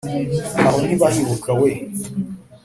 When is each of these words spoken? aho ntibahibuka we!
aho 0.67 0.77
ntibahibuka 0.85 1.51
we! 1.61 1.71